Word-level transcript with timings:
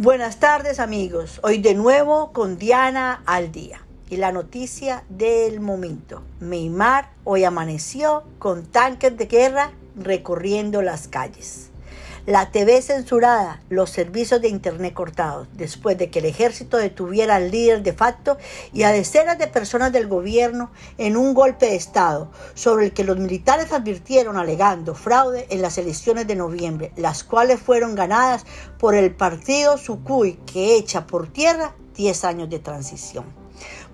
Buenas 0.00 0.36
tardes 0.38 0.78
amigos, 0.78 1.40
hoy 1.42 1.58
de 1.58 1.74
nuevo 1.74 2.32
con 2.32 2.56
Diana 2.56 3.20
al 3.26 3.50
día. 3.50 3.84
Y 4.08 4.18
la 4.18 4.30
noticia 4.30 5.02
del 5.08 5.58
momento. 5.58 6.22
Neymar 6.38 7.10
hoy 7.24 7.42
amaneció 7.42 8.22
con 8.38 8.64
tanques 8.64 9.16
de 9.16 9.26
guerra 9.26 9.72
recorriendo 9.96 10.82
las 10.82 11.08
calles 11.08 11.72
la 12.28 12.50
TV 12.50 12.82
censurada, 12.82 13.62
los 13.70 13.88
servicios 13.88 14.42
de 14.42 14.50
Internet 14.50 14.92
cortados, 14.92 15.48
después 15.54 15.96
de 15.96 16.10
que 16.10 16.18
el 16.18 16.26
ejército 16.26 16.76
detuviera 16.76 17.36
al 17.36 17.50
líder 17.50 17.82
de 17.82 17.94
facto 17.94 18.36
y 18.70 18.82
a 18.82 18.92
decenas 18.92 19.38
de 19.38 19.46
personas 19.46 19.94
del 19.94 20.08
gobierno 20.08 20.70
en 20.98 21.16
un 21.16 21.32
golpe 21.32 21.64
de 21.64 21.76
Estado, 21.76 22.30
sobre 22.52 22.84
el 22.84 22.92
que 22.92 23.02
los 23.02 23.16
militares 23.16 23.72
advirtieron 23.72 24.36
alegando 24.36 24.94
fraude 24.94 25.46
en 25.48 25.62
las 25.62 25.78
elecciones 25.78 26.26
de 26.26 26.36
noviembre, 26.36 26.92
las 26.96 27.24
cuales 27.24 27.60
fueron 27.60 27.94
ganadas 27.94 28.44
por 28.78 28.94
el 28.94 29.14
partido 29.14 29.78
Sucuy, 29.78 30.34
que 30.44 30.76
echa 30.76 31.06
por 31.06 31.32
tierra 31.32 31.76
10 31.96 32.24
años 32.24 32.50
de 32.50 32.58
transición. 32.58 33.37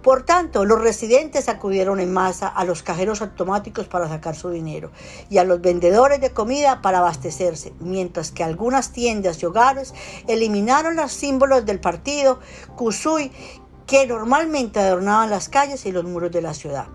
Por 0.04 0.22
tanto, 0.22 0.66
los 0.66 0.82
residentes 0.82 1.48
acudieron 1.48 1.98
en 1.98 2.12
masa 2.12 2.46
a 2.46 2.66
los 2.66 2.82
cajeros 2.82 3.22
automáticos 3.22 3.88
para 3.88 4.06
sacar 4.06 4.36
su 4.36 4.50
dinero 4.50 4.90
y 5.30 5.38
a 5.38 5.44
los 5.44 5.62
vendedores 5.62 6.20
de 6.20 6.28
comida 6.28 6.82
para 6.82 6.98
abastecerse, 6.98 7.72
mientras 7.80 8.30
que 8.30 8.44
algunas 8.44 8.92
tiendas 8.92 9.42
y 9.42 9.46
hogares 9.46 9.94
eliminaron 10.28 10.96
los 10.96 11.10
símbolos 11.10 11.64
del 11.64 11.80
partido 11.80 12.38
Kusui 12.76 13.32
que 13.86 14.06
normalmente 14.06 14.78
adornaban 14.78 15.30
las 15.30 15.48
calles 15.48 15.86
y 15.86 15.92
los 15.92 16.04
muros 16.04 16.30
de 16.30 16.42
la 16.42 16.52
ciudad. 16.52 16.86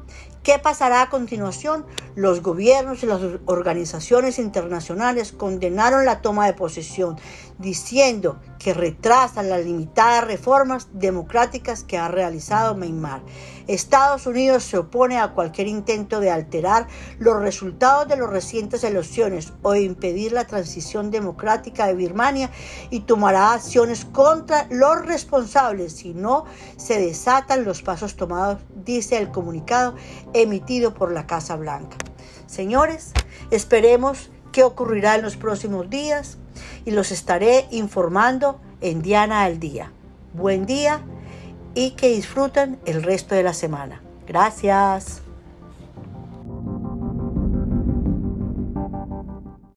¿Qué 0.43 0.57
pasará 0.57 1.01
a 1.01 1.09
continuación? 1.09 1.85
Los 2.15 2.41
gobiernos 2.41 3.03
y 3.03 3.07
las 3.07 3.21
organizaciones 3.45 4.39
internacionales 4.39 5.31
condenaron 5.31 6.05
la 6.05 6.21
toma 6.21 6.45
de 6.45 6.53
posesión, 6.53 7.17
diciendo 7.59 8.39
que 8.57 8.73
retrasan 8.73 9.49
las 9.49 9.63
limitadas 9.63 10.25
reformas 10.25 10.87
democráticas 10.93 11.83
que 11.83 11.97
ha 11.97 12.07
realizado 12.07 12.73
Myanmar. 12.73 13.21
Estados 13.67 14.25
Unidos 14.25 14.63
se 14.63 14.77
opone 14.77 15.19
a 15.19 15.33
cualquier 15.33 15.67
intento 15.67 16.19
de 16.19 16.31
alterar 16.31 16.87
los 17.19 17.39
resultados 17.39 18.07
de 18.07 18.17
las 18.17 18.29
recientes 18.29 18.83
elecciones 18.83 19.53
o 19.61 19.75
impedir 19.75 20.31
la 20.31 20.47
transición 20.47 21.11
democrática 21.11 21.85
de 21.85 21.93
Birmania 21.93 22.49
y 22.89 23.01
tomará 23.01 23.53
acciones 23.53 24.05
contra 24.05 24.65
los 24.71 25.05
responsables 25.05 25.93
si 25.93 26.13
no 26.13 26.45
se 26.77 26.99
desatan 26.99 27.65
los 27.65 27.81
pasos 27.81 28.15
tomados, 28.15 28.59
dice 28.85 29.17
el 29.17 29.29
comunicado 29.29 29.95
emitido 30.33 30.93
por 30.93 31.11
la 31.11 31.27
Casa 31.27 31.57
Blanca. 31.57 31.97
Señores, 32.47 33.11
esperemos 33.51 34.31
qué 34.51 34.63
ocurrirá 34.63 35.15
en 35.15 35.21
los 35.21 35.37
próximos 35.37 35.89
días 35.89 36.37
y 36.85 36.91
los 36.91 37.11
estaré 37.11 37.67
informando 37.71 38.59
en 38.81 39.01
Diana 39.01 39.43
al 39.43 39.59
Día. 39.59 39.91
Buen 40.33 40.65
día 40.65 41.01
y 41.73 41.91
que 41.91 42.09
disfruten 42.09 42.79
el 42.85 43.03
resto 43.03 43.35
de 43.35 43.43
la 43.43 43.53
semana. 43.53 44.01
Gracias. 44.27 45.21